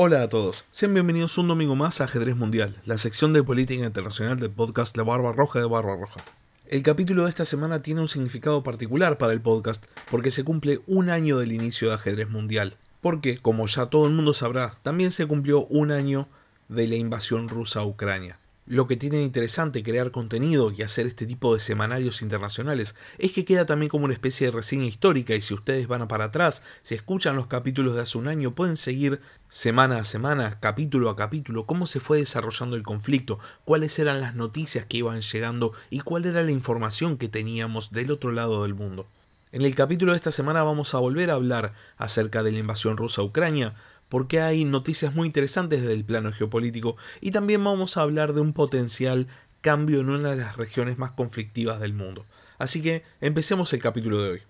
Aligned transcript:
Hola 0.00 0.22
a 0.22 0.28
todos, 0.28 0.64
sean 0.70 0.94
bienvenidos 0.94 1.38
un 1.38 1.48
domingo 1.48 1.74
más 1.74 2.00
a 2.00 2.04
Ajedrez 2.04 2.36
Mundial, 2.36 2.80
la 2.86 2.98
sección 2.98 3.32
de 3.32 3.42
política 3.42 3.84
internacional 3.84 4.38
del 4.38 4.52
podcast 4.52 4.96
La 4.96 5.02
Barba 5.02 5.32
Roja 5.32 5.58
de 5.58 5.64
Barba 5.64 5.96
Roja. 5.96 6.20
El 6.68 6.84
capítulo 6.84 7.24
de 7.24 7.30
esta 7.30 7.44
semana 7.44 7.82
tiene 7.82 8.02
un 8.02 8.06
significado 8.06 8.62
particular 8.62 9.18
para 9.18 9.32
el 9.32 9.40
podcast 9.40 9.84
porque 10.08 10.30
se 10.30 10.44
cumple 10.44 10.78
un 10.86 11.10
año 11.10 11.38
del 11.38 11.50
inicio 11.50 11.88
de 11.88 11.94
Ajedrez 11.94 12.28
Mundial. 12.28 12.76
Porque, 13.00 13.38
como 13.38 13.66
ya 13.66 13.86
todo 13.86 14.06
el 14.06 14.12
mundo 14.12 14.34
sabrá, 14.34 14.78
también 14.84 15.10
se 15.10 15.26
cumplió 15.26 15.66
un 15.66 15.90
año 15.90 16.28
de 16.68 16.86
la 16.86 16.94
invasión 16.94 17.48
rusa 17.48 17.80
a 17.80 17.84
Ucrania. 17.84 18.38
Lo 18.70 18.86
que 18.86 18.98
tiene 18.98 19.22
interesante 19.22 19.82
crear 19.82 20.10
contenido 20.10 20.70
y 20.70 20.82
hacer 20.82 21.06
este 21.06 21.24
tipo 21.24 21.54
de 21.54 21.60
semanarios 21.60 22.20
internacionales 22.20 22.96
es 23.16 23.32
que 23.32 23.46
queda 23.46 23.64
también 23.64 23.88
como 23.88 24.04
una 24.04 24.12
especie 24.12 24.46
de 24.46 24.50
reseña 24.50 24.84
histórica 24.84 25.34
y 25.34 25.40
si 25.40 25.54
ustedes 25.54 25.88
van 25.88 26.06
para 26.06 26.24
atrás, 26.24 26.62
si 26.82 26.94
escuchan 26.94 27.34
los 27.34 27.46
capítulos 27.46 27.94
de 27.94 28.02
hace 28.02 28.18
un 28.18 28.28
año, 28.28 28.54
pueden 28.54 28.76
seguir 28.76 29.22
semana 29.48 29.96
a 29.96 30.04
semana, 30.04 30.60
capítulo 30.60 31.08
a 31.08 31.16
capítulo, 31.16 31.64
cómo 31.64 31.86
se 31.86 31.98
fue 31.98 32.18
desarrollando 32.18 32.76
el 32.76 32.82
conflicto, 32.82 33.38
cuáles 33.64 33.98
eran 33.98 34.20
las 34.20 34.34
noticias 34.34 34.84
que 34.84 34.98
iban 34.98 35.22
llegando 35.22 35.72
y 35.88 36.00
cuál 36.00 36.26
era 36.26 36.42
la 36.42 36.50
información 36.50 37.16
que 37.16 37.30
teníamos 37.30 37.90
del 37.92 38.10
otro 38.10 38.32
lado 38.32 38.64
del 38.64 38.74
mundo. 38.74 39.06
En 39.50 39.62
el 39.62 39.74
capítulo 39.74 40.12
de 40.12 40.18
esta 40.18 40.30
semana 40.30 40.62
vamos 40.62 40.94
a 40.94 40.98
volver 40.98 41.30
a 41.30 41.34
hablar 41.34 41.72
acerca 41.96 42.42
de 42.42 42.52
la 42.52 42.58
invasión 42.58 42.98
rusa 42.98 43.22
a 43.22 43.24
Ucrania, 43.24 43.76
porque 44.08 44.40
hay 44.40 44.64
noticias 44.64 45.14
muy 45.14 45.26
interesantes 45.26 45.80
desde 45.80 45.94
el 45.94 46.04
plano 46.04 46.32
geopolítico 46.32 46.96
y 47.20 47.30
también 47.30 47.62
vamos 47.62 47.96
a 47.96 48.02
hablar 48.02 48.32
de 48.32 48.40
un 48.40 48.52
potencial 48.52 49.28
cambio 49.60 50.00
en 50.00 50.10
una 50.10 50.30
de 50.30 50.36
las 50.36 50.56
regiones 50.56 50.98
más 50.98 51.12
conflictivas 51.12 51.80
del 51.80 51.92
mundo. 51.92 52.26
Así 52.58 52.82
que 52.82 53.02
empecemos 53.20 53.72
el 53.72 53.82
capítulo 53.82 54.22
de 54.22 54.30
hoy. 54.30 54.42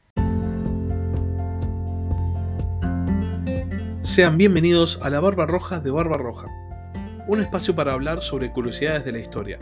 Sean 4.03 4.39
bienvenidos 4.39 5.01
a 5.03 5.11
la 5.11 5.21
Barba 5.21 5.47
Roja 5.47 5.81
de 5.81 5.91
Barba 5.91 6.17
Roja, 6.17 6.47
un 7.27 7.41
espacio 7.41 7.77
para 7.77 7.93
hablar 7.93 8.23
sobre 8.23 8.53
curiosidades 8.53 9.05
de 9.05 9.13
la 9.13 9.19
historia. 9.19 9.59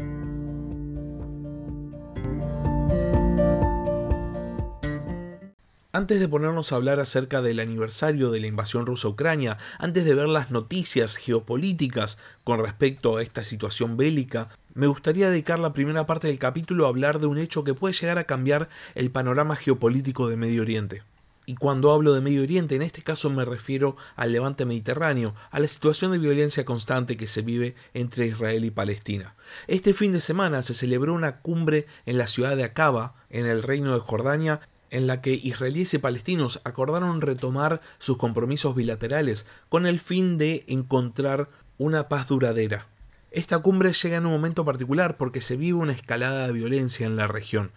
Antes 5.96 6.20
de 6.20 6.28
ponernos 6.28 6.72
a 6.72 6.76
hablar 6.76 7.00
acerca 7.00 7.40
del 7.40 7.58
aniversario 7.58 8.30
de 8.30 8.38
la 8.38 8.48
invasión 8.48 8.84
rusa 8.84 9.08
a 9.08 9.12
Ucrania, 9.12 9.56
antes 9.78 10.04
de 10.04 10.14
ver 10.14 10.28
las 10.28 10.50
noticias 10.50 11.16
geopolíticas 11.16 12.18
con 12.44 12.62
respecto 12.62 13.16
a 13.16 13.22
esta 13.22 13.42
situación 13.44 13.96
bélica, 13.96 14.50
me 14.74 14.88
gustaría 14.88 15.30
dedicar 15.30 15.58
la 15.58 15.72
primera 15.72 16.04
parte 16.04 16.28
del 16.28 16.38
capítulo 16.38 16.84
a 16.84 16.90
hablar 16.90 17.18
de 17.18 17.24
un 17.24 17.38
hecho 17.38 17.64
que 17.64 17.72
puede 17.72 17.94
llegar 17.94 18.18
a 18.18 18.24
cambiar 18.24 18.68
el 18.94 19.10
panorama 19.10 19.56
geopolítico 19.56 20.28
de 20.28 20.36
Medio 20.36 20.60
Oriente. 20.60 21.02
Y 21.46 21.54
cuando 21.54 21.90
hablo 21.90 22.12
de 22.12 22.20
Medio 22.20 22.42
Oriente, 22.42 22.76
en 22.76 22.82
este 22.82 23.00
caso 23.00 23.30
me 23.30 23.46
refiero 23.46 23.96
al 24.16 24.32
levante 24.32 24.66
mediterráneo, 24.66 25.34
a 25.50 25.60
la 25.60 25.66
situación 25.66 26.12
de 26.12 26.18
violencia 26.18 26.66
constante 26.66 27.16
que 27.16 27.26
se 27.26 27.40
vive 27.40 27.74
entre 27.94 28.26
Israel 28.26 28.66
y 28.66 28.70
Palestina. 28.70 29.34
Este 29.66 29.94
fin 29.94 30.12
de 30.12 30.20
semana 30.20 30.60
se 30.60 30.74
celebró 30.74 31.14
una 31.14 31.38
cumbre 31.38 31.86
en 32.04 32.18
la 32.18 32.26
ciudad 32.26 32.54
de 32.54 32.64
Acaba, 32.64 33.14
en 33.30 33.46
el 33.46 33.62
reino 33.62 33.94
de 33.94 34.00
Jordania, 34.00 34.60
en 34.90 35.06
la 35.06 35.20
que 35.20 35.34
israelíes 35.34 35.94
y 35.94 35.98
palestinos 35.98 36.60
acordaron 36.64 37.20
retomar 37.20 37.80
sus 37.98 38.16
compromisos 38.16 38.74
bilaterales 38.74 39.46
con 39.68 39.86
el 39.86 40.00
fin 40.00 40.38
de 40.38 40.64
encontrar 40.68 41.48
una 41.78 42.08
paz 42.08 42.28
duradera. 42.28 42.88
Esta 43.30 43.58
cumbre 43.58 43.92
llega 43.92 44.16
en 44.16 44.26
un 44.26 44.32
momento 44.32 44.64
particular 44.64 45.16
porque 45.16 45.40
se 45.40 45.56
vive 45.56 45.78
una 45.78 45.92
escalada 45.92 46.46
de 46.46 46.52
violencia 46.52 47.06
en 47.06 47.16
la 47.16 47.28
región. 47.28 47.72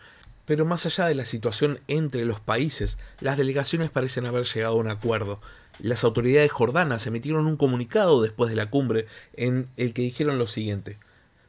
Pero 0.45 0.65
más 0.65 0.85
allá 0.85 1.05
de 1.05 1.15
la 1.15 1.25
situación 1.25 1.79
entre 1.87 2.25
los 2.25 2.39
países, 2.39 2.97
las 3.19 3.37
delegaciones 3.37 3.89
parecen 3.89 4.25
haber 4.25 4.45
llegado 4.45 4.75
a 4.75 4.77
un 4.77 4.89
acuerdo. 4.89 5.41
Las 5.79 6.03
autoridades 6.03 6.51
jordanas 6.51 7.05
emitieron 7.05 7.45
un 7.45 7.57
comunicado 7.57 8.21
después 8.21 8.49
de 8.49 8.55
la 8.55 8.69
cumbre 8.69 9.05
en 9.33 9.67
el 9.77 9.93
que 9.93 10.01
dijeron 10.01 10.39
lo 10.39 10.47
siguiente. 10.47 10.97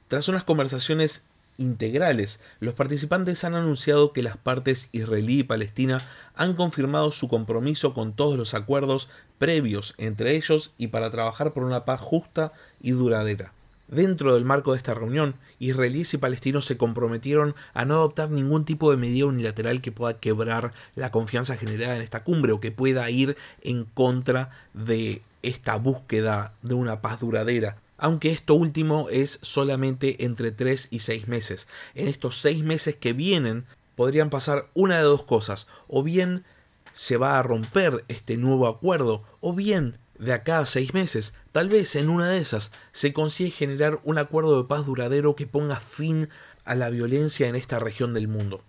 Tras 0.08 0.28
unas 0.28 0.44
conversaciones 0.44 1.24
integrales. 1.60 2.40
Los 2.58 2.74
participantes 2.74 3.44
han 3.44 3.54
anunciado 3.54 4.12
que 4.12 4.22
las 4.22 4.36
partes 4.36 4.88
israelí 4.92 5.40
y 5.40 5.44
palestina 5.44 6.00
han 6.34 6.56
confirmado 6.56 7.12
su 7.12 7.28
compromiso 7.28 7.94
con 7.94 8.14
todos 8.14 8.36
los 8.36 8.54
acuerdos 8.54 9.08
previos 9.38 9.94
entre 9.98 10.34
ellos 10.36 10.72
y 10.78 10.88
para 10.88 11.10
trabajar 11.10 11.52
por 11.52 11.64
una 11.64 11.84
paz 11.84 12.00
justa 12.00 12.52
y 12.80 12.92
duradera. 12.92 13.52
Dentro 13.88 14.34
del 14.34 14.44
marco 14.44 14.70
de 14.70 14.78
esta 14.78 14.94
reunión, 14.94 15.34
israelíes 15.58 16.14
y 16.14 16.18
palestinos 16.18 16.64
se 16.64 16.76
comprometieron 16.76 17.56
a 17.74 17.84
no 17.84 17.94
adoptar 17.94 18.30
ningún 18.30 18.64
tipo 18.64 18.90
de 18.90 18.96
medida 18.96 19.26
unilateral 19.26 19.80
que 19.80 19.92
pueda 19.92 20.18
quebrar 20.18 20.72
la 20.94 21.10
confianza 21.10 21.56
generada 21.56 21.96
en 21.96 22.02
esta 22.02 22.22
cumbre 22.22 22.52
o 22.52 22.60
que 22.60 22.70
pueda 22.70 23.10
ir 23.10 23.36
en 23.62 23.84
contra 23.84 24.50
de 24.74 25.22
esta 25.42 25.76
búsqueda 25.76 26.54
de 26.62 26.74
una 26.74 27.00
paz 27.00 27.20
duradera 27.20 27.78
aunque 28.00 28.32
esto 28.32 28.54
último 28.54 29.08
es 29.10 29.38
solamente 29.42 30.24
entre 30.24 30.50
3 30.50 30.88
y 30.90 31.00
6 31.00 31.28
meses. 31.28 31.68
En 31.94 32.08
estos 32.08 32.36
6 32.38 32.64
meses 32.64 32.96
que 32.96 33.12
vienen 33.12 33.66
podrían 33.94 34.30
pasar 34.30 34.70
una 34.74 34.96
de 34.96 35.02
dos 35.02 35.24
cosas, 35.24 35.66
o 35.86 36.02
bien 36.02 36.44
se 36.92 37.16
va 37.16 37.38
a 37.38 37.42
romper 37.42 38.04
este 38.08 38.36
nuevo 38.36 38.66
acuerdo, 38.66 39.24
o 39.40 39.52
bien 39.52 39.98
de 40.18 40.32
acá 40.32 40.58
a 40.58 40.66
seis 40.66 40.92
meses, 40.94 41.34
tal 41.52 41.68
vez 41.68 41.96
en 41.96 42.10
una 42.10 42.30
de 42.30 42.38
esas, 42.38 42.72
se 42.92 43.12
consigue 43.12 43.50
generar 43.50 44.00
un 44.04 44.18
acuerdo 44.18 44.60
de 44.60 44.68
paz 44.68 44.86
duradero 44.86 45.34
que 45.34 45.46
ponga 45.46 45.80
fin 45.80 46.28
a 46.64 46.74
la 46.74 46.90
violencia 46.90 47.48
en 47.48 47.56
esta 47.56 47.78
región 47.78 48.14
del 48.14 48.28
mundo. 48.28 48.62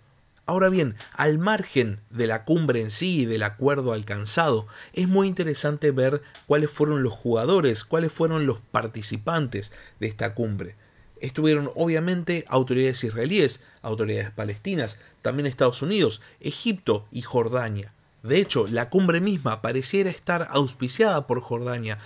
Ahora 0.46 0.70
bien, 0.70 0.96
al 1.14 1.38
margen 1.38 2.00
de 2.10 2.28
la 2.28 2.44
cumbre 2.44 2.82
en 2.82 2.92
sí 2.92 3.22
y 3.22 3.26
del 3.26 3.44
acuerdo 3.44 3.94
alcanzado, 3.94 4.68
es 4.94 5.08
muy 5.08 5.28
interesante 5.28 5.92
ver 5.92 6.22
cuáles 6.48 6.72
fueron 6.72 7.04
los 7.04 7.14
jugadores, 7.14 7.84
cuáles 7.84 8.12
fueron 8.12 8.46
los 8.46 8.60
participantes 8.60 9.72
de 10.00 10.08
esta 10.08 10.34
cumbre. 10.34 10.76
Estuvieron 11.22 11.70
obviamente 11.76 12.46
autoridades 12.48 13.04
israelíes, 13.04 13.64
autoridades 13.84 14.32
palestinas, 14.32 15.00
también 15.22 15.46
Estados 15.46 15.84
Unidos, 15.84 16.22
Egipto 16.40 17.08
y 17.12 17.22
Jordania. 17.22 17.94
De 18.24 18.40
hecho, 18.40 18.66
la 18.68 18.90
cumbre 18.90 19.22
misma 19.22 19.62
pareciera 19.62 20.10
estar 20.10 20.48
auspiciada 20.52 21.28
por 21.28 21.42
Jordania 21.42 22.00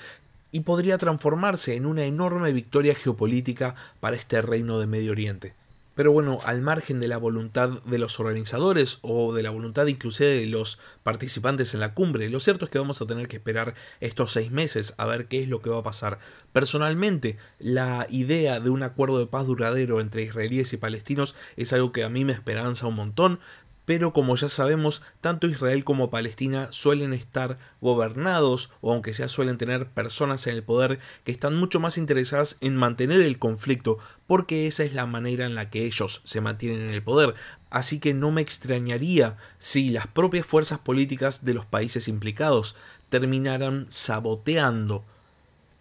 y 0.51 0.61
podría 0.61 0.97
transformarse 0.97 1.75
en 1.75 1.85
una 1.85 2.03
enorme 2.03 2.51
victoria 2.51 2.95
geopolítica 2.95 3.75
para 3.99 4.17
este 4.17 4.41
reino 4.41 4.79
de 4.79 4.87
Medio 4.87 5.11
Oriente. 5.11 5.53
Pero 5.95 6.11
bueno, 6.11 6.39
al 6.43 6.61
margen 6.61 6.99
de 6.99 7.07
la 7.07 7.17
voluntad 7.17 7.69
de 7.83 7.99
los 7.99 8.19
organizadores 8.19 8.99
o 9.01 9.33
de 9.33 9.43
la 9.43 9.49
voluntad 9.49 9.87
inclusive 9.87 10.41
de 10.41 10.45
los 10.47 10.77
participantes 11.03 11.73
en 11.73 11.79
la 11.79 11.93
cumbre, 11.93 12.29
lo 12.29 12.41
cierto 12.41 12.65
es 12.65 12.71
que 12.71 12.79
vamos 12.79 13.01
a 13.01 13.07
tener 13.07 13.29
que 13.29 13.37
esperar 13.37 13.75
estos 14.01 14.33
seis 14.33 14.51
meses 14.51 14.93
a 14.97 15.05
ver 15.05 15.27
qué 15.27 15.41
es 15.41 15.47
lo 15.47 15.61
que 15.61 15.69
va 15.69 15.79
a 15.79 15.83
pasar. 15.83 16.19
Personalmente, 16.51 17.37
la 17.59 18.07
idea 18.09 18.59
de 18.59 18.69
un 18.69 18.83
acuerdo 18.83 19.19
de 19.19 19.27
paz 19.27 19.47
duradero 19.47 20.01
entre 20.01 20.23
israelíes 20.23 20.73
y 20.73 20.77
palestinos 20.77 21.33
es 21.55 21.71
algo 21.71 21.93
que 21.93 22.03
a 22.03 22.09
mí 22.09 22.25
me 22.25 22.33
esperanza 22.33 22.87
un 22.87 22.95
montón 22.95 23.39
pero 23.85 24.13
como 24.13 24.35
ya 24.35 24.49
sabemos, 24.49 25.01
tanto 25.21 25.47
Israel 25.47 25.83
como 25.83 26.09
Palestina 26.09 26.67
suelen 26.71 27.13
estar 27.13 27.57
gobernados, 27.81 28.71
o 28.81 28.91
aunque 28.91 29.13
sea 29.13 29.27
suelen 29.27 29.57
tener 29.57 29.87
personas 29.87 30.47
en 30.47 30.55
el 30.55 30.63
poder 30.63 30.99
que 31.23 31.31
están 31.31 31.55
mucho 31.55 31.79
más 31.79 31.97
interesadas 31.97 32.57
en 32.61 32.75
mantener 32.75 33.21
el 33.21 33.39
conflicto, 33.39 33.99
porque 34.27 34.67
esa 34.67 34.83
es 34.83 34.93
la 34.93 35.05
manera 35.05 35.45
en 35.45 35.55
la 35.55 35.69
que 35.69 35.85
ellos 35.85 36.21
se 36.23 36.41
mantienen 36.41 36.81
en 36.81 36.93
el 36.93 37.03
poder. 37.03 37.35
Así 37.69 37.99
que 37.99 38.13
no 38.13 38.31
me 38.31 38.41
extrañaría 38.41 39.37
si 39.59 39.89
las 39.89 40.07
propias 40.07 40.45
fuerzas 40.45 40.79
políticas 40.79 41.45
de 41.45 41.53
los 41.53 41.65
países 41.65 42.07
implicados 42.07 42.75
terminaran 43.09 43.85
saboteando 43.89 45.03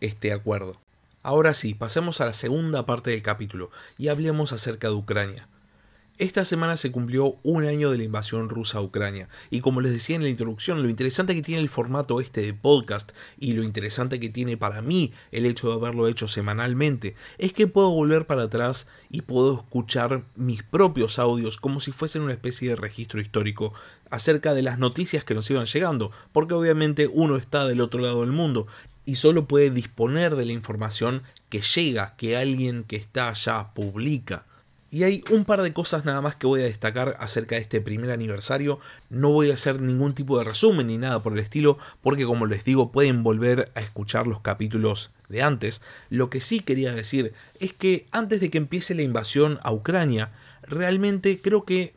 este 0.01 0.33
acuerdo. 0.33 0.79
Ahora 1.23 1.55
sí, 1.55 1.73
pasemos 1.73 2.21
a 2.21 2.27
la 2.27 2.35
segunda 2.35 2.85
parte 2.85 3.11
del 3.11 3.23
capítulo 3.23 3.71
y 3.97 4.09
hablemos 4.09 4.53
acerca 4.53 4.89
de 4.89 4.95
Ucrania. 4.95 5.49
Esta 6.17 6.45
semana 6.45 6.77
se 6.77 6.93
cumplió 6.93 7.39
un 7.43 7.65
año 7.65 7.91
de 7.91 7.99
la 7.99 8.05
invasión 8.05 8.49
rusa 8.49 8.79
a 8.79 8.83
Ucrania 8.83 9.29
y 9.51 9.61
como 9.61 9.81
les 9.81 9.91
decía 9.91 10.15
en 10.15 10.23
la 10.23 10.29
introducción, 10.29 10.81
lo 10.81 10.89
interesante 10.89 11.35
que 11.35 11.43
tiene 11.43 11.61
el 11.61 11.69
formato 11.69 12.21
este 12.21 12.41
de 12.41 12.55
podcast 12.55 13.11
y 13.37 13.55
lo 13.55 13.65
interesante 13.65 14.21
que 14.21 14.29
tiene 14.29 14.57
para 14.57 14.81
mí 14.81 15.13
el 15.33 15.45
hecho 15.45 15.67
de 15.67 15.75
haberlo 15.75 16.07
hecho 16.07 16.29
semanalmente 16.29 17.17
es 17.39 17.53
que 17.53 17.67
puedo 17.67 17.91
volver 17.91 18.29
para 18.29 18.45
atrás 18.45 18.87
y 19.11 19.23
puedo 19.23 19.57
escuchar 19.59 20.25
mis 20.37 20.63
propios 20.63 21.19
audios 21.19 21.57
como 21.57 21.81
si 21.81 21.91
fuesen 21.91 22.23
una 22.23 22.35
especie 22.35 22.69
de 22.69 22.77
registro 22.77 23.21
histórico 23.21 23.73
acerca 24.09 24.55
de 24.55 24.63
las 24.63 24.79
noticias 24.79 25.25
que 25.25 25.35
nos 25.35 25.51
iban 25.51 25.67
llegando, 25.67 26.13
porque 26.31 26.55
obviamente 26.55 27.09
uno 27.13 27.35
está 27.35 27.67
del 27.67 27.81
otro 27.81 28.01
lado 28.01 28.21
del 28.21 28.31
mundo 28.31 28.69
y 29.05 29.17
solo 29.17 29.49
puede 29.49 29.71
disponer 29.71 30.37
de 30.37 30.47
la 30.47 30.53
información 30.53 31.25
que 31.49 31.61
llega, 31.61 32.15
que 32.15 32.37
alguien 32.37 32.85
que 32.85 32.95
está 32.95 33.31
allá 33.31 33.75
publica. 33.75 34.47
Y 34.95 35.03
hay 35.03 35.25
un 35.33 35.45
par 35.45 35.61
de 35.61 35.73
cosas 35.73 36.05
nada 36.05 36.21
más 36.21 36.37
que 36.37 36.47
voy 36.47 36.61
a 36.61 36.67
destacar 36.67 37.17
acerca 37.19 37.57
de 37.57 37.63
este 37.63 37.81
primer 37.81 38.13
aniversario. 38.13 38.79
No 39.11 39.33
voy 39.33 39.51
a 39.51 39.55
hacer 39.55 39.81
ningún 39.81 40.15
tipo 40.15 40.39
de 40.39 40.45
resumen 40.45 40.87
ni 40.87 40.99
nada 40.99 41.21
por 41.21 41.33
el 41.33 41.41
estilo, 41.41 41.79
porque 42.01 42.25
como 42.25 42.47
les 42.47 42.63
digo, 42.63 42.93
pueden 42.93 43.25
volver 43.25 43.73
a 43.75 43.81
escuchar 43.81 44.29
los 44.29 44.41
capítulos 44.41 45.11
de 45.29 45.43
antes. 45.43 45.83
Lo 46.11 46.31
que 46.31 46.41
sí 46.41 46.61
quería 46.61 46.93
decir 46.93 47.33
es 47.59 47.73
que 47.73 48.07
antes 48.13 48.41
de 48.41 48.51
que 48.51 48.59
empiece 48.59 48.95
la 48.95 49.03
invasión 49.03 49.59
a 49.65 49.73
Ucrania, 49.73 50.31
realmente 50.63 51.41
creo 51.43 51.65
que 51.65 51.93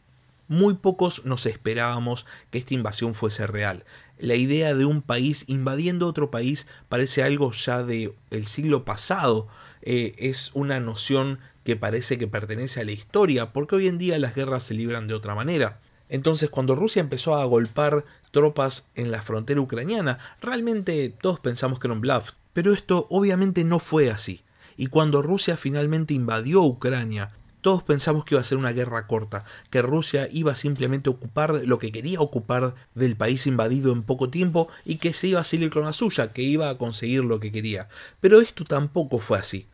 muy 0.47 0.73
pocos 0.73 1.23
nos 1.23 1.45
esperábamos 1.45 2.25
que 2.49 2.57
esta 2.57 2.73
invasión 2.73 3.13
fuese 3.13 3.45
real. 3.45 3.83
La 4.17 4.33
idea 4.33 4.73
de 4.73 4.85
un 4.85 5.03
país 5.03 5.43
invadiendo 5.45 6.07
otro 6.07 6.31
país 6.31 6.65
parece 6.89 7.21
algo 7.21 7.51
ya 7.51 7.83
del 7.83 8.47
siglo 8.47 8.85
pasado, 8.85 9.47
eh, 9.83 10.15
es 10.17 10.49
una 10.55 10.79
noción 10.79 11.37
que 11.67 11.75
parece 11.75 12.17
que 12.17 12.29
pertenece 12.29 12.79
a 12.79 12.85
la 12.85 12.93
historia, 12.93 13.51
porque 13.51 13.75
hoy 13.75 13.89
en 13.89 13.97
día 13.97 14.17
las 14.19 14.33
guerras 14.33 14.63
se 14.63 14.73
libran 14.73 15.05
de 15.05 15.13
otra 15.13 15.35
manera. 15.35 15.81
Entonces, 16.07 16.49
cuando 16.49 16.75
Rusia 16.75 17.01
empezó 17.01 17.35
a 17.35 17.43
golpar 17.43 18.05
tropas 18.31 18.89
en 18.95 19.11
la 19.11 19.21
frontera 19.21 19.59
ucraniana, 19.59 20.17
realmente 20.39 21.09
todos 21.09 21.41
pensamos 21.41 21.77
que 21.77 21.87
era 21.87 21.93
un 21.93 21.99
bluff, 21.99 22.31
pero 22.53 22.71
esto 22.71 23.05
obviamente 23.09 23.65
no 23.65 23.79
fue 23.79 24.09
así. 24.09 24.45
Y 24.77 24.87
cuando 24.87 25.21
Rusia 25.21 25.57
finalmente 25.57 26.13
invadió 26.13 26.63
Ucrania, 26.63 27.31
todos 27.59 27.83
pensamos 27.83 28.23
que 28.23 28.35
iba 28.35 28.39
a 28.39 28.45
ser 28.45 28.59
una 28.59 28.71
guerra 28.71 29.05
corta, 29.05 29.43
que 29.69 29.81
Rusia 29.81 30.29
iba 30.31 30.55
simplemente 30.55 31.09
a 31.09 31.11
ocupar 31.11 31.63
lo 31.65 31.79
que 31.79 31.91
quería 31.91 32.21
ocupar 32.21 32.75
del 32.95 33.17
país 33.17 33.45
invadido 33.45 33.91
en 33.91 34.03
poco 34.03 34.29
tiempo 34.29 34.69
y 34.85 34.99
que 34.99 35.11
se 35.11 35.27
iba 35.27 35.41
a 35.41 35.43
salir 35.43 35.69
con 35.69 35.83
la 35.83 35.91
suya, 35.91 36.31
que 36.31 36.43
iba 36.43 36.69
a 36.69 36.77
conseguir 36.77 37.25
lo 37.25 37.41
que 37.41 37.51
quería. 37.51 37.89
Pero 38.21 38.39
esto 38.39 38.63
tampoco 38.63 39.19
fue 39.19 39.37
así. 39.37 39.67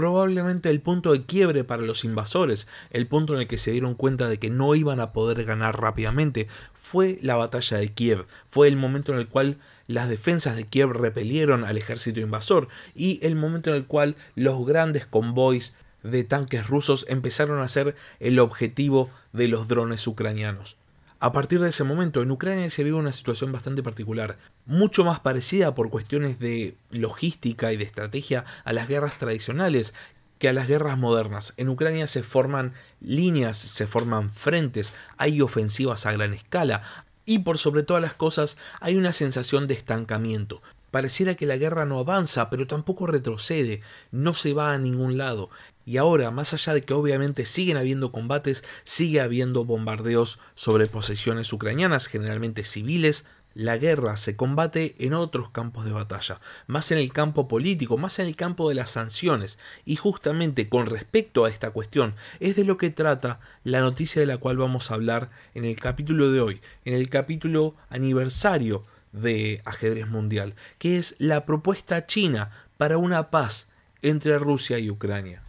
Probablemente 0.00 0.70
el 0.70 0.80
punto 0.80 1.12
de 1.12 1.26
quiebre 1.26 1.62
para 1.62 1.82
los 1.82 2.06
invasores, 2.06 2.66
el 2.88 3.06
punto 3.06 3.34
en 3.34 3.40
el 3.40 3.46
que 3.46 3.58
se 3.58 3.72
dieron 3.72 3.94
cuenta 3.94 4.30
de 4.30 4.38
que 4.38 4.48
no 4.48 4.74
iban 4.74 4.98
a 4.98 5.12
poder 5.12 5.44
ganar 5.44 5.78
rápidamente, 5.78 6.48
fue 6.72 7.18
la 7.20 7.36
batalla 7.36 7.76
de 7.76 7.92
Kiev, 7.92 8.26
fue 8.48 8.68
el 8.68 8.78
momento 8.78 9.12
en 9.12 9.18
el 9.18 9.28
cual 9.28 9.58
las 9.88 10.08
defensas 10.08 10.56
de 10.56 10.66
Kiev 10.66 10.92
repelieron 10.92 11.64
al 11.64 11.76
ejército 11.76 12.18
invasor 12.18 12.68
y 12.94 13.20
el 13.26 13.36
momento 13.36 13.68
en 13.68 13.76
el 13.76 13.84
cual 13.84 14.16
los 14.36 14.64
grandes 14.64 15.04
convoys 15.04 15.76
de 16.02 16.24
tanques 16.24 16.66
rusos 16.66 17.04
empezaron 17.10 17.60
a 17.60 17.68
ser 17.68 17.94
el 18.20 18.38
objetivo 18.38 19.10
de 19.34 19.48
los 19.48 19.68
drones 19.68 20.06
ucranianos. 20.06 20.79
A 21.22 21.32
partir 21.32 21.60
de 21.60 21.68
ese 21.68 21.84
momento, 21.84 22.22
en 22.22 22.30
Ucrania 22.30 22.70
se 22.70 22.82
vive 22.82 22.96
una 22.96 23.12
situación 23.12 23.52
bastante 23.52 23.82
particular, 23.82 24.38
mucho 24.64 25.04
más 25.04 25.20
parecida 25.20 25.74
por 25.74 25.90
cuestiones 25.90 26.38
de 26.38 26.78
logística 26.90 27.74
y 27.74 27.76
de 27.76 27.84
estrategia 27.84 28.46
a 28.64 28.72
las 28.72 28.88
guerras 28.88 29.18
tradicionales 29.18 29.92
que 30.38 30.48
a 30.48 30.54
las 30.54 30.66
guerras 30.66 30.96
modernas. 30.96 31.52
En 31.58 31.68
Ucrania 31.68 32.06
se 32.06 32.22
forman 32.22 32.72
líneas, 33.02 33.58
se 33.58 33.86
forman 33.86 34.32
frentes, 34.32 34.94
hay 35.18 35.42
ofensivas 35.42 36.06
a 36.06 36.12
gran 36.12 36.32
escala 36.32 36.80
y 37.26 37.40
por 37.40 37.58
sobre 37.58 37.82
todas 37.82 38.02
las 38.02 38.14
cosas 38.14 38.56
hay 38.80 38.96
una 38.96 39.12
sensación 39.12 39.66
de 39.66 39.74
estancamiento. 39.74 40.62
Pareciera 40.90 41.34
que 41.34 41.46
la 41.46 41.58
guerra 41.58 41.84
no 41.84 41.98
avanza, 41.98 42.48
pero 42.48 42.66
tampoco 42.66 43.06
retrocede, 43.06 43.82
no 44.10 44.34
se 44.34 44.54
va 44.54 44.72
a 44.72 44.78
ningún 44.78 45.18
lado. 45.18 45.50
Y 45.84 45.96
ahora, 45.96 46.30
más 46.30 46.54
allá 46.54 46.74
de 46.74 46.82
que 46.82 46.94
obviamente 46.94 47.46
siguen 47.46 47.76
habiendo 47.76 48.12
combates, 48.12 48.64
sigue 48.84 49.20
habiendo 49.20 49.64
bombardeos 49.64 50.38
sobre 50.54 50.86
posesiones 50.86 51.52
ucranianas, 51.52 52.06
generalmente 52.06 52.64
civiles, 52.64 53.26
la 53.54 53.76
guerra 53.76 54.16
se 54.16 54.36
combate 54.36 54.94
en 54.98 55.12
otros 55.12 55.50
campos 55.50 55.84
de 55.84 55.92
batalla, 55.92 56.40
más 56.66 56.92
en 56.92 56.98
el 56.98 57.12
campo 57.12 57.48
político, 57.48 57.98
más 57.98 58.18
en 58.20 58.26
el 58.26 58.36
campo 58.36 58.68
de 58.68 58.76
las 58.76 58.90
sanciones. 58.90 59.58
Y 59.84 59.96
justamente 59.96 60.68
con 60.68 60.86
respecto 60.86 61.44
a 61.44 61.50
esta 61.50 61.70
cuestión 61.70 62.14
es 62.38 62.56
de 62.56 62.64
lo 62.64 62.78
que 62.78 62.90
trata 62.90 63.40
la 63.64 63.80
noticia 63.80 64.20
de 64.20 64.26
la 64.26 64.36
cual 64.36 64.56
vamos 64.56 64.90
a 64.90 64.94
hablar 64.94 65.30
en 65.54 65.64
el 65.64 65.76
capítulo 65.76 66.30
de 66.30 66.40
hoy, 66.40 66.60
en 66.84 66.94
el 66.94 67.08
capítulo 67.08 67.74
aniversario 67.88 68.84
de 69.12 69.60
ajedrez 69.64 70.06
mundial, 70.06 70.54
que 70.78 70.98
es 70.98 71.16
la 71.18 71.44
propuesta 71.44 72.06
china 72.06 72.50
para 72.76 72.98
una 72.98 73.30
paz 73.30 73.68
entre 74.02 74.38
Rusia 74.38 74.78
y 74.78 74.90
Ucrania. 74.90 75.42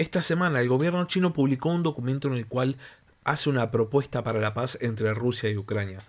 Esta 0.00 0.22
semana 0.22 0.62
el 0.62 0.68
gobierno 0.70 1.04
chino 1.04 1.34
publicó 1.34 1.68
un 1.68 1.82
documento 1.82 2.28
en 2.28 2.32
el 2.32 2.46
cual 2.46 2.76
hace 3.24 3.50
una 3.50 3.70
propuesta 3.70 4.24
para 4.24 4.40
la 4.40 4.54
paz 4.54 4.78
entre 4.80 5.12
Rusia 5.12 5.50
y 5.50 5.58
Ucrania. 5.58 6.00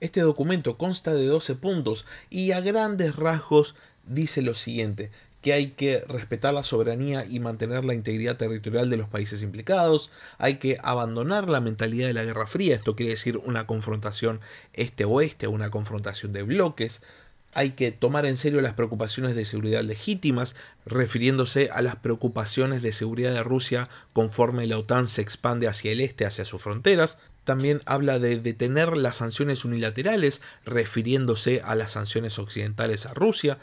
Este 0.00 0.20
documento 0.20 0.76
consta 0.76 1.14
de 1.14 1.26
12 1.26 1.54
puntos 1.54 2.06
y 2.28 2.50
a 2.50 2.60
grandes 2.60 3.14
rasgos 3.14 3.76
dice 4.04 4.42
lo 4.42 4.54
siguiente, 4.54 5.12
que 5.42 5.52
hay 5.52 5.68
que 5.68 6.00
respetar 6.08 6.54
la 6.54 6.64
soberanía 6.64 7.24
y 7.24 7.38
mantener 7.38 7.84
la 7.84 7.94
integridad 7.94 8.36
territorial 8.36 8.90
de 8.90 8.96
los 8.96 9.08
países 9.08 9.42
implicados, 9.42 10.10
hay 10.38 10.56
que 10.56 10.78
abandonar 10.82 11.48
la 11.48 11.60
mentalidad 11.60 12.08
de 12.08 12.14
la 12.14 12.24
Guerra 12.24 12.48
Fría, 12.48 12.74
esto 12.74 12.96
quiere 12.96 13.12
decir 13.12 13.36
una 13.36 13.64
confrontación 13.68 14.40
este-oeste, 14.72 15.46
una 15.46 15.70
confrontación 15.70 16.32
de 16.32 16.42
bloques, 16.42 17.04
hay 17.54 17.70
que 17.70 17.90
tomar 17.90 18.26
en 18.26 18.36
serio 18.36 18.60
las 18.60 18.74
preocupaciones 18.74 19.34
de 19.34 19.46
seguridad 19.46 19.82
legítimas, 19.82 20.56
refiriéndose 20.84 21.70
a 21.72 21.80
las 21.80 21.96
preocupaciones 21.96 22.82
de 22.82 22.92
seguridad 22.92 23.32
de 23.32 23.42
Rusia 23.42 23.88
conforme 24.12 24.66
la 24.66 24.78
OTAN 24.78 25.06
se 25.06 25.22
expande 25.22 25.66
hacia 25.66 25.92
el 25.92 26.00
este, 26.00 26.26
hacia 26.26 26.44
sus 26.44 26.60
fronteras. 26.60 27.18
También 27.44 27.80
habla 27.86 28.18
de 28.18 28.38
detener 28.40 28.96
las 28.96 29.16
sanciones 29.16 29.64
unilaterales, 29.64 30.42
refiriéndose 30.64 31.62
a 31.64 31.74
las 31.74 31.92
sanciones 31.92 32.38
occidentales 32.38 33.06
a 33.06 33.14
Rusia. 33.14 33.58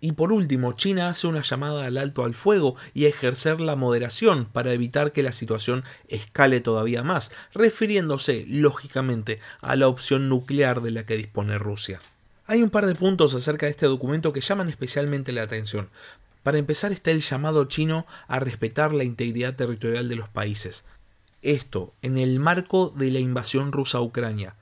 Y 0.00 0.12
por 0.12 0.32
último, 0.32 0.72
China 0.72 1.08
hace 1.08 1.26
una 1.26 1.42
llamada 1.42 1.86
al 1.86 1.98
alto 1.98 2.24
al 2.24 2.34
fuego 2.34 2.76
y 2.94 3.06
a 3.06 3.08
ejercer 3.08 3.60
la 3.60 3.76
moderación 3.76 4.44
para 4.46 4.72
evitar 4.72 5.12
que 5.12 5.22
la 5.22 5.32
situación 5.32 5.84
escale 6.08 6.60
todavía 6.60 7.02
más, 7.02 7.32
refiriéndose, 7.52 8.44
lógicamente, 8.48 9.40
a 9.60 9.74
la 9.76 9.88
opción 9.88 10.28
nuclear 10.28 10.80
de 10.80 10.90
la 10.90 11.04
que 11.04 11.16
dispone 11.16 11.58
Rusia. 11.58 12.00
Hay 12.48 12.62
un 12.62 12.70
par 12.70 12.86
de 12.86 12.94
puntos 12.94 13.34
acerca 13.34 13.66
de 13.66 13.72
este 13.72 13.86
documento 13.86 14.32
que 14.32 14.40
llaman 14.40 14.68
especialmente 14.68 15.32
la 15.32 15.42
atención. 15.42 15.88
Para 16.44 16.58
empezar 16.58 16.92
está 16.92 17.10
el 17.10 17.20
llamado 17.20 17.64
chino 17.64 18.06
a 18.28 18.38
respetar 18.38 18.92
la 18.92 19.02
integridad 19.02 19.56
territorial 19.56 20.08
de 20.08 20.14
los 20.14 20.28
países. 20.28 20.84
Esto, 21.42 21.92
en 22.02 22.18
el 22.18 22.38
marco 22.38 22.94
de 22.96 23.10
la 23.10 23.18
invasión 23.18 23.72
rusa 23.72 23.98
a 23.98 24.02
Ucrania, 24.02 24.54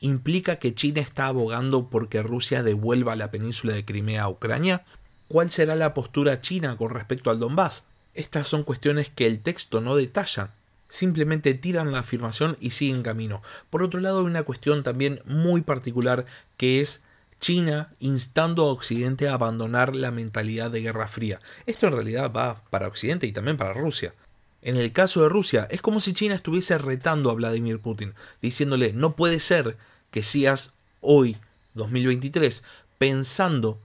implica 0.00 0.56
que 0.56 0.74
China 0.74 1.00
está 1.00 1.26
abogando 1.26 1.90
porque 1.90 2.24
Rusia 2.24 2.64
devuelva 2.64 3.14
la 3.14 3.30
península 3.30 3.72
de 3.72 3.84
Crimea 3.84 4.24
a 4.24 4.28
Ucrania? 4.28 4.84
¿Cuál 5.28 5.52
será 5.52 5.76
la 5.76 5.94
postura 5.94 6.40
china 6.40 6.76
con 6.76 6.90
respecto 6.90 7.30
al 7.30 7.38
Donbass? 7.38 7.86
Estas 8.14 8.48
son 8.48 8.64
cuestiones 8.64 9.10
que 9.10 9.28
el 9.28 9.40
texto 9.40 9.80
no 9.80 9.94
detalla. 9.94 10.50
Simplemente 10.88 11.54
tiran 11.54 11.92
la 11.92 12.00
afirmación 12.00 12.56
y 12.60 12.70
siguen 12.70 13.04
camino. 13.04 13.42
Por 13.70 13.84
otro 13.84 14.00
lado, 14.00 14.18
hay 14.18 14.26
una 14.26 14.42
cuestión 14.42 14.82
también 14.82 15.22
muy 15.24 15.62
particular 15.62 16.26
que 16.56 16.80
es 16.80 17.04
China 17.42 17.92
instando 17.98 18.62
a 18.62 18.72
Occidente 18.72 19.28
a 19.28 19.34
abandonar 19.34 19.96
la 19.96 20.12
mentalidad 20.12 20.70
de 20.70 20.80
Guerra 20.80 21.08
Fría. 21.08 21.40
Esto 21.66 21.88
en 21.88 21.94
realidad 21.94 22.32
va 22.32 22.62
para 22.70 22.86
Occidente 22.86 23.26
y 23.26 23.32
también 23.32 23.56
para 23.56 23.74
Rusia. 23.74 24.14
En 24.62 24.76
el 24.76 24.92
caso 24.92 25.22
de 25.22 25.28
Rusia, 25.28 25.66
es 25.68 25.82
como 25.82 25.98
si 25.98 26.12
China 26.12 26.36
estuviese 26.36 26.78
retando 26.78 27.30
a 27.30 27.34
Vladimir 27.34 27.80
Putin, 27.80 28.14
diciéndole 28.40 28.92
no 28.92 29.16
puede 29.16 29.40
ser 29.40 29.76
que 30.12 30.22
sigas 30.22 30.74
hoy, 31.00 31.36
2023, 31.74 32.62
pensando 32.98 33.80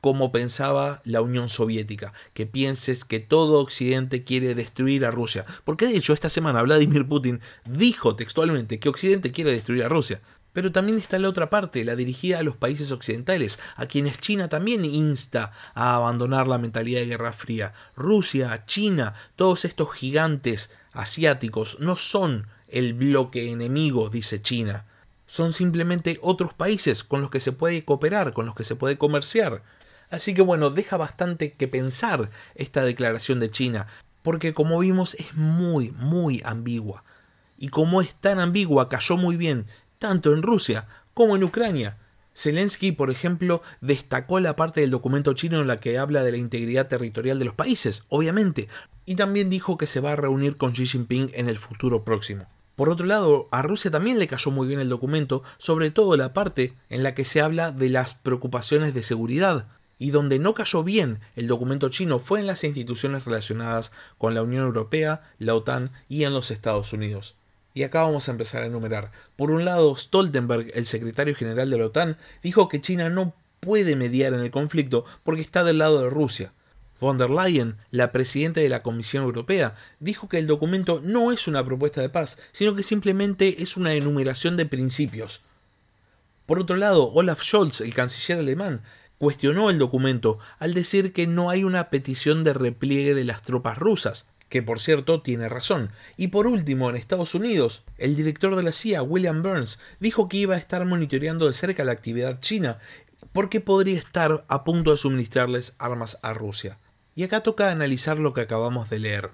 como 0.00 0.30
pensaba 0.30 1.02
la 1.04 1.20
Unión 1.20 1.48
Soviética, 1.48 2.12
que 2.32 2.46
pienses 2.46 3.04
que 3.04 3.18
todo 3.18 3.58
Occidente 3.58 4.22
quiere 4.22 4.54
destruir 4.54 5.04
a 5.04 5.10
Rusia. 5.10 5.46
Porque 5.64 5.86
de 5.86 5.96
hecho 5.96 6.12
esta 6.12 6.28
semana 6.28 6.62
Vladimir 6.62 7.08
Putin 7.08 7.40
dijo 7.64 8.14
textualmente 8.14 8.78
que 8.78 8.88
Occidente 8.88 9.32
quiere 9.32 9.50
destruir 9.50 9.82
a 9.82 9.88
Rusia. 9.88 10.20
Pero 10.52 10.72
también 10.72 10.98
está 10.98 11.18
la 11.18 11.28
otra 11.28 11.50
parte, 11.50 11.84
la 11.84 11.96
dirigida 11.96 12.40
a 12.40 12.42
los 12.42 12.56
países 12.56 12.90
occidentales, 12.90 13.58
a 13.76 13.86
quienes 13.86 14.20
China 14.20 14.48
también 14.48 14.84
insta 14.84 15.52
a 15.74 15.94
abandonar 15.94 16.48
la 16.48 16.58
mentalidad 16.58 17.00
de 17.00 17.06
Guerra 17.06 17.32
Fría. 17.32 17.72
Rusia, 17.96 18.64
China, 18.66 19.14
todos 19.36 19.64
estos 19.64 19.92
gigantes 19.92 20.70
asiáticos 20.92 21.78
no 21.80 21.96
son 21.96 22.48
el 22.68 22.94
bloque 22.94 23.50
enemigo, 23.50 24.10
dice 24.10 24.42
China 24.42 24.86
son 25.30 25.52
simplemente 25.52 26.18
otros 26.22 26.54
países 26.54 27.04
con 27.04 27.20
los 27.20 27.30
que 27.30 27.38
se 27.38 27.52
puede 27.52 27.84
cooperar, 27.84 28.32
con 28.32 28.46
los 28.46 28.56
que 28.56 28.64
se 28.64 28.74
puede 28.74 28.98
comerciar. 28.98 29.62
Así 30.10 30.34
que 30.34 30.42
bueno, 30.42 30.70
deja 30.70 30.96
bastante 30.96 31.52
que 31.52 31.68
pensar 31.68 32.30
esta 32.56 32.82
declaración 32.82 33.38
de 33.38 33.48
China, 33.48 33.86
porque 34.22 34.54
como 34.54 34.80
vimos 34.80 35.14
es 35.14 35.32
muy, 35.36 35.92
muy 35.92 36.42
ambigua. 36.44 37.04
Y 37.58 37.68
como 37.68 38.00
es 38.00 38.12
tan 38.16 38.40
ambigua, 38.40 38.88
cayó 38.88 39.16
muy 39.16 39.36
bien 39.36 39.66
tanto 40.00 40.32
en 40.32 40.42
Rusia 40.42 40.88
como 41.14 41.36
en 41.36 41.44
Ucrania. 41.44 41.98
Zelensky, 42.34 42.90
por 42.90 43.10
ejemplo, 43.10 43.62
destacó 43.80 44.40
la 44.40 44.56
parte 44.56 44.80
del 44.80 44.90
documento 44.90 45.34
chino 45.34 45.60
en 45.60 45.68
la 45.68 45.78
que 45.78 45.98
habla 45.98 46.22
de 46.24 46.32
la 46.32 46.38
integridad 46.38 46.88
territorial 46.88 47.38
de 47.38 47.44
los 47.44 47.54
países, 47.54 48.04
obviamente, 48.08 48.68
y 49.04 49.16
también 49.16 49.50
dijo 49.50 49.76
que 49.76 49.86
se 49.86 50.00
va 50.00 50.12
a 50.12 50.16
reunir 50.16 50.56
con 50.56 50.72
Xi 50.72 50.86
Jinping 50.86 51.30
en 51.34 51.48
el 51.48 51.58
futuro 51.58 52.02
próximo. 52.02 52.46
Por 52.76 52.88
otro 52.88 53.04
lado, 53.04 53.48
a 53.50 53.60
Rusia 53.60 53.90
también 53.90 54.18
le 54.18 54.26
cayó 54.26 54.50
muy 54.50 54.66
bien 54.66 54.80
el 54.80 54.88
documento, 54.88 55.42
sobre 55.58 55.90
todo 55.90 56.16
la 56.16 56.32
parte 56.32 56.72
en 56.88 57.02
la 57.02 57.14
que 57.14 57.26
se 57.26 57.42
habla 57.42 57.70
de 57.70 57.90
las 57.90 58.14
preocupaciones 58.14 58.94
de 58.94 59.02
seguridad, 59.02 59.66
y 59.98 60.12
donde 60.12 60.38
no 60.38 60.54
cayó 60.54 60.82
bien 60.82 61.20
el 61.36 61.46
documento 61.46 61.90
chino 61.90 62.20
fue 62.20 62.40
en 62.40 62.46
las 62.46 62.64
instituciones 62.64 63.26
relacionadas 63.26 63.92
con 64.16 64.32
la 64.32 64.42
Unión 64.42 64.64
Europea, 64.64 65.30
la 65.38 65.54
OTAN 65.54 65.92
y 66.08 66.24
en 66.24 66.32
los 66.32 66.50
Estados 66.50 66.94
Unidos. 66.94 67.36
Y 67.80 67.82
acá 67.82 68.02
vamos 68.02 68.28
a 68.28 68.32
empezar 68.32 68.62
a 68.62 68.66
enumerar. 68.66 69.10
Por 69.36 69.50
un 69.50 69.64
lado, 69.64 69.96
Stoltenberg, 69.96 70.70
el 70.74 70.84
secretario 70.84 71.34
general 71.34 71.70
de 71.70 71.78
la 71.78 71.86
OTAN, 71.86 72.18
dijo 72.42 72.68
que 72.68 72.82
China 72.82 73.08
no 73.08 73.32
puede 73.60 73.96
mediar 73.96 74.34
en 74.34 74.40
el 74.40 74.50
conflicto 74.50 75.06
porque 75.22 75.40
está 75.40 75.64
del 75.64 75.78
lado 75.78 76.02
de 76.02 76.10
Rusia. 76.10 76.52
Von 77.00 77.16
der 77.16 77.30
Leyen, 77.30 77.78
la 77.90 78.12
presidenta 78.12 78.60
de 78.60 78.68
la 78.68 78.82
Comisión 78.82 79.24
Europea, 79.24 79.76
dijo 79.98 80.28
que 80.28 80.36
el 80.36 80.46
documento 80.46 81.00
no 81.02 81.32
es 81.32 81.48
una 81.48 81.64
propuesta 81.64 82.02
de 82.02 82.10
paz, 82.10 82.36
sino 82.52 82.74
que 82.74 82.82
simplemente 82.82 83.62
es 83.62 83.78
una 83.78 83.94
enumeración 83.94 84.58
de 84.58 84.66
principios. 84.66 85.40
Por 86.44 86.60
otro 86.60 86.76
lado, 86.76 87.10
Olaf 87.10 87.42
Scholz, 87.42 87.80
el 87.80 87.94
canciller 87.94 88.40
alemán, 88.40 88.82
cuestionó 89.16 89.70
el 89.70 89.78
documento 89.78 90.38
al 90.58 90.74
decir 90.74 91.14
que 91.14 91.26
no 91.26 91.48
hay 91.48 91.64
una 91.64 91.88
petición 91.88 92.44
de 92.44 92.52
repliegue 92.52 93.14
de 93.14 93.24
las 93.24 93.40
tropas 93.40 93.78
rusas, 93.78 94.26
que 94.50 94.62
por 94.62 94.80
cierto 94.80 95.22
tiene 95.22 95.48
razón. 95.48 95.92
Y 96.18 96.28
por 96.28 96.46
último, 96.46 96.90
en 96.90 96.96
Estados 96.96 97.34
Unidos, 97.34 97.84
el 97.96 98.16
director 98.16 98.56
de 98.56 98.64
la 98.64 98.72
CIA, 98.72 99.02
William 99.02 99.42
Burns, 99.42 99.78
dijo 100.00 100.28
que 100.28 100.36
iba 100.36 100.56
a 100.56 100.58
estar 100.58 100.84
monitoreando 100.84 101.46
de 101.46 101.54
cerca 101.54 101.84
la 101.84 101.92
actividad 101.92 102.40
china, 102.40 102.78
porque 103.32 103.60
podría 103.60 103.98
estar 103.98 104.44
a 104.48 104.64
punto 104.64 104.90
de 104.90 104.98
suministrarles 104.98 105.76
armas 105.78 106.18
a 106.22 106.34
Rusia. 106.34 106.78
Y 107.14 107.22
acá 107.22 107.42
toca 107.42 107.70
analizar 107.70 108.18
lo 108.18 108.34
que 108.34 108.42
acabamos 108.42 108.90
de 108.90 108.98
leer. 108.98 109.30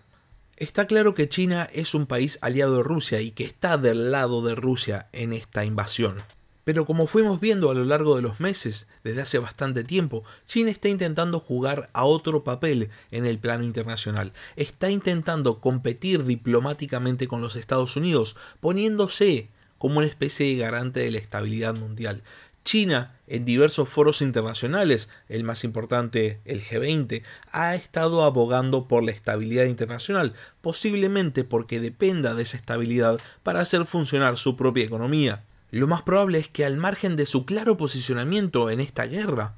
Está 0.56 0.86
claro 0.86 1.14
que 1.14 1.28
China 1.28 1.68
es 1.72 1.94
un 1.94 2.06
país 2.06 2.38
aliado 2.42 2.78
de 2.78 2.82
Rusia 2.82 3.20
y 3.20 3.30
que 3.30 3.44
está 3.44 3.78
del 3.78 4.10
lado 4.10 4.42
de 4.42 4.54
Rusia 4.54 5.08
en 5.12 5.32
esta 5.32 5.64
invasión. 5.64 6.22
Pero 6.66 6.84
como 6.84 7.06
fuimos 7.06 7.40
viendo 7.40 7.70
a 7.70 7.74
lo 7.74 7.84
largo 7.84 8.16
de 8.16 8.22
los 8.22 8.40
meses, 8.40 8.88
desde 9.04 9.22
hace 9.22 9.38
bastante 9.38 9.84
tiempo, 9.84 10.24
China 10.46 10.68
está 10.68 10.88
intentando 10.88 11.38
jugar 11.38 11.90
a 11.92 12.04
otro 12.04 12.42
papel 12.42 12.90
en 13.12 13.24
el 13.24 13.38
plano 13.38 13.62
internacional. 13.62 14.32
Está 14.56 14.90
intentando 14.90 15.60
competir 15.60 16.24
diplomáticamente 16.24 17.28
con 17.28 17.40
los 17.40 17.54
Estados 17.54 17.94
Unidos, 17.94 18.34
poniéndose 18.58 19.48
como 19.78 19.98
una 19.98 20.08
especie 20.08 20.44
de 20.48 20.56
garante 20.56 20.98
de 20.98 21.12
la 21.12 21.18
estabilidad 21.18 21.76
mundial. 21.76 22.24
China, 22.64 23.14
en 23.28 23.44
diversos 23.44 23.88
foros 23.88 24.20
internacionales, 24.20 25.08
el 25.28 25.44
más 25.44 25.62
importante, 25.62 26.40
el 26.44 26.64
G20, 26.64 27.22
ha 27.52 27.76
estado 27.76 28.24
abogando 28.24 28.88
por 28.88 29.04
la 29.04 29.12
estabilidad 29.12 29.66
internacional, 29.66 30.34
posiblemente 30.62 31.44
porque 31.44 31.78
dependa 31.78 32.34
de 32.34 32.42
esa 32.42 32.56
estabilidad 32.56 33.20
para 33.44 33.60
hacer 33.60 33.86
funcionar 33.86 34.36
su 34.36 34.56
propia 34.56 34.84
economía. 34.84 35.44
Lo 35.70 35.86
más 35.86 36.02
probable 36.02 36.38
es 36.38 36.48
que 36.48 36.64
al 36.64 36.76
margen 36.76 37.16
de 37.16 37.26
su 37.26 37.44
claro 37.44 37.76
posicionamiento 37.76 38.70
en 38.70 38.80
esta 38.80 39.06
guerra, 39.06 39.54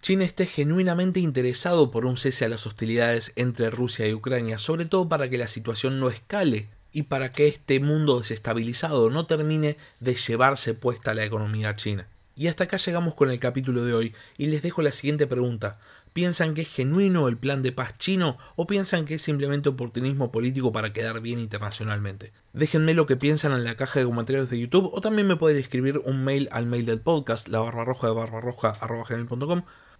China 0.00 0.24
esté 0.24 0.46
genuinamente 0.46 1.20
interesado 1.20 1.90
por 1.90 2.06
un 2.06 2.16
cese 2.16 2.46
a 2.46 2.48
las 2.48 2.66
hostilidades 2.66 3.32
entre 3.36 3.68
Rusia 3.68 4.08
y 4.08 4.14
Ucrania, 4.14 4.58
sobre 4.58 4.86
todo 4.86 5.08
para 5.10 5.28
que 5.28 5.36
la 5.36 5.48
situación 5.48 6.00
no 6.00 6.08
escale 6.08 6.68
y 6.92 7.02
para 7.02 7.32
que 7.32 7.48
este 7.48 7.80
mundo 7.80 8.18
desestabilizado 8.18 9.10
no 9.10 9.26
termine 9.26 9.76
de 10.00 10.14
llevarse 10.14 10.72
puesta 10.72 11.12
la 11.12 11.24
economía 11.24 11.76
china. 11.76 12.08
Y 12.34 12.48
hasta 12.48 12.64
acá 12.64 12.78
llegamos 12.78 13.14
con 13.14 13.30
el 13.30 13.38
capítulo 13.38 13.84
de 13.84 13.92
hoy 13.92 14.14
y 14.38 14.46
les 14.46 14.62
dejo 14.62 14.80
la 14.80 14.92
siguiente 14.92 15.26
pregunta. 15.26 15.78
¿Piensan 16.12 16.54
que 16.54 16.62
es 16.62 16.68
genuino 16.68 17.28
el 17.28 17.36
plan 17.36 17.62
de 17.62 17.70
paz 17.70 17.96
chino 17.96 18.36
o 18.56 18.66
piensan 18.66 19.04
que 19.04 19.14
es 19.14 19.22
simplemente 19.22 19.68
oportunismo 19.68 20.32
político 20.32 20.72
para 20.72 20.92
quedar 20.92 21.20
bien 21.20 21.38
internacionalmente? 21.38 22.32
Déjenme 22.52 22.94
lo 22.94 23.06
que 23.06 23.16
piensan 23.16 23.52
en 23.52 23.62
la 23.62 23.76
caja 23.76 24.00
de 24.00 24.06
comentarios 24.06 24.50
de 24.50 24.58
YouTube 24.58 24.90
o 24.92 25.00
también 25.00 25.28
me 25.28 25.36
pueden 25.36 25.58
escribir 25.58 25.98
un 25.98 26.24
mail 26.24 26.48
al 26.50 26.66
mail 26.66 26.84
del 26.84 27.00
podcast, 27.00 27.46
la 27.48 27.60
barra 27.60 27.84
roja 27.84 28.08
de 28.08 28.14
barra 28.14 28.40
roja 28.40 28.76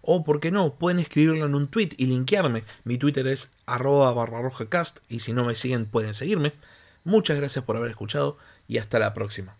o, 0.03 0.25
por 0.25 0.41
qué 0.41 0.51
no, 0.51 0.75
pueden 0.75 0.99
escribirlo 0.99 1.45
en 1.45 1.55
un 1.55 1.69
tweet 1.69 1.91
y 1.97 2.07
linkearme. 2.07 2.65
Mi 2.85 2.97
Twitter 2.97 3.27
es 3.27 3.53
arroba 3.67 4.15
y 5.09 5.21
si 5.21 5.33
no 5.33 5.45
me 5.45 5.55
siguen 5.55 5.87
pueden 5.87 6.15
seguirme. 6.15 6.53
Muchas 7.05 7.37
gracias 7.37 7.65
por 7.65 7.77
haber 7.77 7.91
escuchado 7.91 8.39
y 8.67 8.79
hasta 8.79 8.99
la 8.99 9.15
próxima. 9.15 9.60